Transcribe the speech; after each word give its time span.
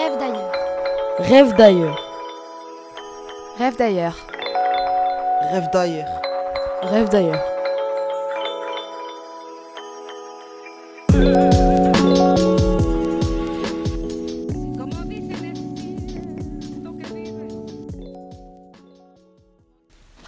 Rêve 0.00 0.16
d'ailleurs. 0.18 0.52
Rêve 1.18 1.56
d'ailleurs. 1.56 2.00
Rêve 3.58 3.76
d'ailleurs. 3.76 4.26
Rêve 5.42 5.68
d'ailleurs. 5.70 6.08
Rêve 6.82 7.08
d'ailleurs. 7.10 7.44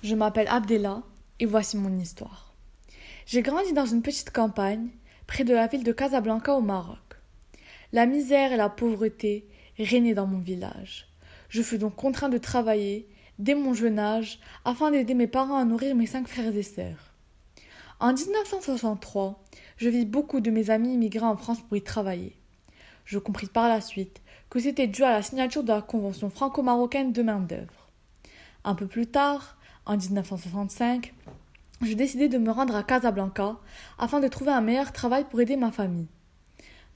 Je 0.03 0.15
m'appelle 0.15 0.49
Abdella 0.49 1.03
et 1.41 1.47
voici 1.47 1.79
mon 1.79 1.99
histoire. 1.99 2.55
J'ai 3.25 3.41
grandi 3.41 3.73
dans 3.73 3.87
une 3.87 4.03
petite 4.03 4.33
campagne 4.33 4.91
près 5.27 5.45
de 5.45 5.55
la 5.55 5.67
ville 5.67 5.85
de 5.85 5.93
Casablanca 5.93 6.53
au 6.53 6.61
Maroc. 6.61 6.99
La 7.93 8.05
misère 8.05 8.53
et 8.53 8.59
la 8.59 8.69
pauvreté 8.69 9.47
régnaient 9.79 10.15
dans 10.15 10.27
mon 10.27 10.39
village. 10.39 11.09
Je 11.49 11.63
fus 11.63 11.79
donc 11.79 11.97
contraint 11.97 12.29
de 12.29 12.39
travailler 12.39 13.09
dès 13.39 13.55
mon 13.55 13.75
jeune 13.75 13.99
âge 13.99 14.39
afin 14.65 14.91
d'aider 14.91 15.15
mes 15.15 15.27
parents 15.27 15.57
à 15.57 15.65
nourrir 15.65 15.95
mes 15.95 16.07
cinq 16.07 16.29
frères 16.29 16.57
et 16.57 16.63
sœurs. 16.63 17.13
En 18.01 18.13
1963, 18.13 19.43
je 19.77 19.89
vis 19.89 20.05
beaucoup 20.05 20.41
de 20.41 20.51
mes 20.51 20.71
amis 20.71 20.95
immigrés 20.95 21.27
en 21.27 21.37
France 21.37 21.61
pour 21.61 21.77
y 21.77 21.83
travailler. 21.83 22.37
Je 23.05 23.19
compris 23.19 23.47
par 23.47 23.69
la 23.69 23.81
suite 23.81 24.23
que 24.51 24.61
c'était 24.61 24.87
dû 24.87 25.03
à 25.03 25.13
la 25.13 25.23
signature 25.23 25.63
de 25.63 25.73
la 25.73 25.83
Convention 25.83 26.31
franco-marocaine 26.31 27.13
de 27.13 27.23
main-d'œuvre. 27.23 27.89
Un 28.65 28.75
peu 28.75 28.87
plus 28.87 29.07
tard, 29.07 29.57
en 29.87 29.97
1965, 29.97 31.15
je 31.81 31.95
décidai 31.95 32.29
de 32.29 32.39
me 32.39 32.51
rendre 32.51 32.77
à 32.77 32.83
Casablanca 32.83 33.57
afin 33.99 34.21
de 34.21 34.29
trouver 34.29 34.53
un 34.53 34.61
meilleur 34.61 34.93
travail 34.93 35.25
pour 35.29 35.41
aider 35.41 35.57
ma 35.57 35.73
famille. 35.73 36.07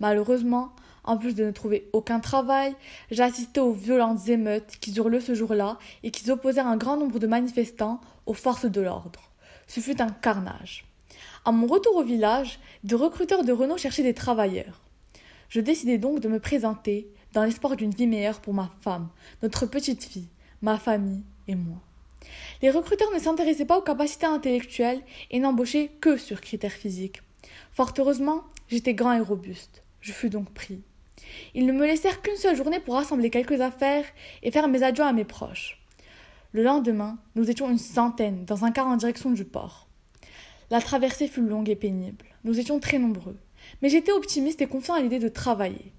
Malheureusement, 0.01 0.71
en 1.07 1.17
plus 1.17 1.35
de 1.35 1.45
ne 1.45 1.51
trouver 1.51 1.89
aucun 1.93 2.21
travail, 2.21 2.75
j'ai 3.11 3.23
assisté 3.23 3.61
aux 3.61 3.73
violentes 3.73 4.29
émeutes 4.29 4.77
qui 4.81 4.93
eurent 4.97 5.09
lieu 5.09 5.21
ce 5.21 5.35
jour-là 5.35 5.79
et 6.03 6.11
qui 6.11 6.31
opposèrent 6.31 6.67
un 6.67 6.77
grand 6.77 6.97
nombre 6.97 7.19
de 7.19 7.27
manifestants 7.27 8.01
aux 8.27 8.35
forces 8.35 8.67
de 8.67 8.81
l'ordre. 8.81 9.31
Ce 9.67 9.81
fut 9.81 10.01
un 10.03 10.11
carnage. 10.11 10.85
À 11.45 11.53
mon 11.53 11.67
retour 11.67 11.97
au 11.97 12.03
village, 12.03 12.59
des 12.85 12.97
recruteurs 12.97 13.45
de 13.45 13.53
Renault 13.53 13.79
cherchaient 13.79 14.03
des 14.03 14.15
travailleurs. 14.15 14.83
Je 15.49 15.61
décidai 15.61 15.97
donc 15.97 16.21
de 16.21 16.29
me 16.29 16.41
présenter 16.41 17.09
dans 17.33 17.45
l'espoir 17.45 17.77
d'une 17.77 17.91
vie 17.91 18.07
meilleure 18.07 18.41
pour 18.41 18.55
ma 18.55 18.71
femme, 18.81 19.09
notre 19.43 19.67
petite 19.67 20.05
fille, 20.05 20.29
ma 20.63 20.79
famille 20.79 21.23
et 21.47 21.55
moi. 21.55 21.79
Les 22.63 22.71
recruteurs 22.71 23.13
ne 23.13 23.19
s'intéressaient 23.19 23.65
pas 23.65 23.79
aux 23.79 23.83
capacités 23.83 24.27
intellectuelles 24.27 25.03
et 25.31 25.39
n'embauchaient 25.39 25.91
que 26.01 26.17
sur 26.17 26.41
critères 26.41 26.73
physiques. 26.73 27.23
Fort 27.73 27.93
heureusement, 27.99 28.45
j'étais 28.69 28.95
grand 28.95 29.13
et 29.13 29.21
robuste. 29.21 29.83
Je 30.01 30.13
fus 30.13 30.31
donc 30.31 30.51
pris. 30.51 30.81
Ils 31.55 31.67
ne 31.67 31.73
me 31.73 31.87
laissèrent 31.87 32.23
qu'une 32.23 32.37
seule 32.37 32.57
journée 32.57 32.81
pour 32.81 32.95
rassembler 32.95 33.31
quelques 33.31 33.61
affaires 33.61 34.05
et 34.43 34.51
faire 34.51 34.69
mes 34.69 34.83
adieux 34.83 35.05
à 35.05 35.13
mes 35.13 35.25
proches. 35.25 35.81
Le 36.53 36.63
lendemain, 36.63 37.19
nous 37.35 37.51
étions 37.51 37.71
une 37.71 37.79
centaine 37.79 38.45
dans 38.45 38.65
un 38.65 38.73
car 38.73 38.87
en 38.87 38.97
direction 38.97 39.31
du 39.31 39.45
port. 39.45 39.87
La 40.71 40.81
traversée 40.81 41.29
fut 41.29 41.43
longue 41.43 41.69
et 41.69 41.77
pénible. 41.77 42.25
Nous 42.45 42.59
étions 42.59 42.81
très 42.81 42.99
nombreux. 42.99 43.37
Mais 43.83 43.89
j'étais 43.89 44.13
optimiste 44.13 44.61
et 44.61 44.67
confiant 44.67 44.95
à 44.95 45.01
l'idée 45.01 45.19
de 45.19 45.29
travailler. 45.29 45.93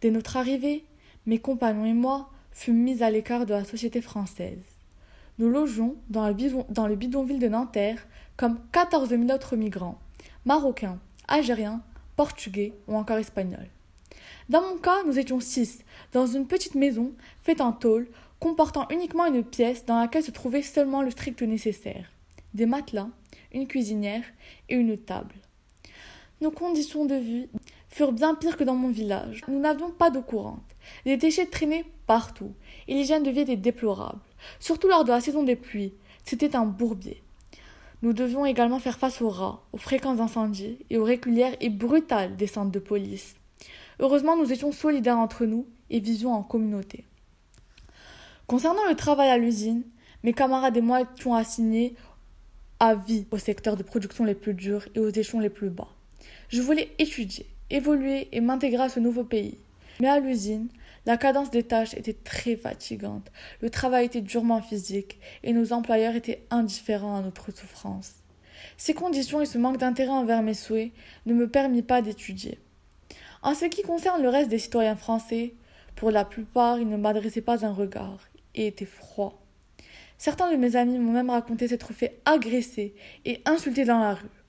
Dès 0.00 0.10
notre 0.10 0.36
arrivée, 0.36 0.84
mes 1.26 1.38
compagnons 1.38 1.86
et 1.86 1.94
moi 1.94 2.30
fûmes 2.52 2.82
mis 2.82 3.02
à 3.02 3.10
l'écart 3.10 3.46
de 3.46 3.54
la 3.54 3.64
société 3.64 4.00
française. 4.00 4.62
Nous 5.38 5.50
logeons 5.50 5.96
dans 6.08 6.28
le, 6.28 6.34
dans 6.70 6.86
le 6.86 6.96
bidonville 6.96 7.38
de 7.38 7.48
Nanterre 7.48 8.06
comme 8.36 8.58
14 8.72 9.10
000 9.10 9.24
autres 9.30 9.56
migrants, 9.56 9.98
marocains, 10.44 10.98
algériens, 11.28 11.82
portugais 12.16 12.72
ou 12.88 12.96
encore 12.96 13.18
espagnols. 13.18 13.68
Dans 14.48 14.62
mon 14.62 14.76
cas, 14.78 15.02
nous 15.04 15.18
étions 15.18 15.40
six, 15.40 15.80
dans 16.12 16.26
une 16.26 16.46
petite 16.46 16.74
maison 16.74 17.12
faite 17.42 17.60
en 17.60 17.72
tôle, 17.72 18.08
comportant 18.40 18.86
uniquement 18.90 19.26
une 19.26 19.44
pièce 19.44 19.84
dans 19.86 19.98
laquelle 19.98 20.22
se 20.22 20.30
trouvait 20.30 20.62
seulement 20.62 21.02
le 21.02 21.10
strict 21.10 21.42
nécessaire 21.42 22.10
des 22.56 22.66
matelas, 22.66 23.08
une 23.52 23.68
cuisinière 23.68 24.24
et 24.68 24.74
une 24.74 24.96
table. 24.96 25.34
Nos 26.40 26.50
conditions 26.50 27.04
de 27.04 27.14
vie 27.14 27.48
furent 27.88 28.12
bien 28.12 28.34
pires 28.34 28.56
que 28.56 28.64
dans 28.64 28.74
mon 28.74 28.88
village. 28.88 29.42
Nous 29.46 29.60
n'avions 29.60 29.90
pas 29.90 30.10
d'eau 30.10 30.22
courante. 30.22 30.64
Les 31.04 31.16
déchets 31.16 31.46
traînaient 31.46 31.84
partout, 32.06 32.52
et 32.88 32.94
l'hygiène 32.94 33.22
de 33.22 33.30
vie 33.30 33.40
était 33.40 33.56
déplorable, 33.56 34.20
surtout 34.58 34.88
lors 34.88 35.04
de 35.04 35.10
la 35.10 35.20
saison 35.20 35.42
des 35.42 35.56
pluies. 35.56 35.92
C'était 36.24 36.56
un 36.56 36.64
bourbier. 36.64 37.22
Nous 38.02 38.12
devions 38.12 38.44
également 38.44 38.78
faire 38.78 38.98
face 38.98 39.22
aux 39.22 39.30
rats, 39.30 39.62
aux 39.72 39.78
fréquents 39.78 40.20
incendies 40.20 40.78
et 40.90 40.98
aux 40.98 41.04
régulières 41.04 41.56
et 41.60 41.70
brutales 41.70 42.36
descentes 42.36 42.70
de 42.70 42.78
police. 42.78 43.34
Heureusement, 44.00 44.36
nous 44.36 44.52
étions 44.52 44.72
solidaires 44.72 45.18
entre 45.18 45.46
nous 45.46 45.66
et 45.90 46.00
vivions 46.00 46.32
en 46.32 46.42
communauté. 46.42 47.04
Concernant 48.46 48.86
le 48.88 48.94
travail 48.94 49.28
à 49.28 49.38
l'usine, 49.38 49.82
mes 50.22 50.32
camarades 50.32 50.76
et 50.76 50.80
moi 50.80 51.02
étions 51.02 51.34
assignés 51.34 51.94
à 52.78 52.94
vie 52.94 53.26
au 53.30 53.38
secteur 53.38 53.76
de 53.76 53.82
production 53.82 54.24
les 54.24 54.34
plus 54.34 54.54
durs 54.54 54.86
et 54.94 55.00
aux 55.00 55.08
échelons 55.08 55.40
les 55.40 55.50
plus 55.50 55.70
bas. 55.70 55.88
Je 56.48 56.60
voulais 56.60 56.92
étudier, 56.98 57.46
évoluer 57.70 58.28
et 58.32 58.40
m'intégrer 58.40 58.84
à 58.84 58.88
ce 58.88 59.00
nouveau 59.00 59.24
pays. 59.24 59.58
Mais 60.00 60.08
à 60.08 60.20
l'usine, 60.20 60.68
la 61.06 61.16
cadence 61.16 61.50
des 61.50 61.62
tâches 61.62 61.94
était 61.94 62.12
très 62.12 62.56
fatigante, 62.56 63.30
le 63.60 63.70
travail 63.70 64.06
était 64.06 64.20
durement 64.20 64.60
physique 64.60 65.18
et 65.42 65.52
nos 65.52 65.72
employeurs 65.72 66.16
étaient 66.16 66.44
indifférents 66.50 67.16
à 67.16 67.22
notre 67.22 67.50
souffrance. 67.50 68.14
Ces 68.76 68.94
conditions 68.94 69.40
et 69.40 69.46
ce 69.46 69.58
manque 69.58 69.78
d'intérêt 69.78 70.10
envers 70.10 70.42
mes 70.42 70.54
souhaits 70.54 70.92
ne 71.24 71.34
me 71.34 71.48
permirent 71.48 71.86
pas 71.86 72.02
d'étudier. 72.02 72.58
En 73.46 73.54
ce 73.54 73.66
qui 73.66 73.82
concerne 73.82 74.22
le 74.22 74.28
reste 74.28 74.50
des 74.50 74.58
citoyens 74.58 74.96
français, 74.96 75.54
pour 75.94 76.10
la 76.10 76.24
plupart, 76.24 76.80
ils 76.80 76.88
ne 76.88 76.96
m'adressaient 76.96 77.40
pas 77.40 77.64
un 77.64 77.72
regard 77.72 78.18
et 78.56 78.66
étaient 78.66 78.84
froids. 78.84 79.38
Certains 80.18 80.50
de 80.50 80.56
mes 80.56 80.74
amis 80.74 80.98
m'ont 80.98 81.12
même 81.12 81.30
raconté 81.30 81.68
s'être 81.68 81.92
fait 81.92 82.20
agresser 82.24 82.96
et 83.24 83.42
insulter 83.44 83.84
dans 83.84 84.00
la 84.00 84.14
rue. 84.14 84.42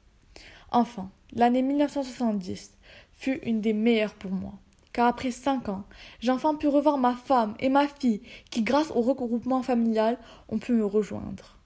Enfin, 0.71 1.11
l'année 1.33 1.61
1970 1.61 2.73
fut 3.13 3.39
une 3.43 3.61
des 3.61 3.73
meilleures 3.73 4.15
pour 4.15 4.31
moi, 4.31 4.53
car 4.93 5.05
après 5.05 5.29
cinq 5.29 5.69
ans, 5.69 5.83
j'ai 6.19 6.31
enfin 6.31 6.55
pu 6.55 6.67
revoir 6.67 6.97
ma 6.97 7.13
femme 7.13 7.53
et 7.59 7.69
ma 7.69 7.87
fille 7.87 8.23
qui, 8.49 8.63
grâce 8.63 8.89
au 8.89 9.01
regroupement 9.01 9.61
familial, 9.61 10.17
ont 10.49 10.57
pu 10.57 10.71
me 10.71 10.87
rejoindre. 10.87 11.59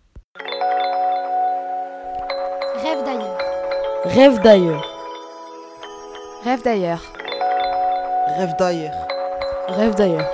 Rêve 2.75 3.05
d'ailleurs. 3.05 3.37
Rêve 4.03 4.41
d'ailleurs. 4.41 4.97
Rêve 6.43 6.61
d'ailleurs. 6.63 7.20
Rêve 8.37 8.55
d'ailleurs. 8.57 9.07
Rêve 9.67 9.95
d'ailleurs. 9.95 10.29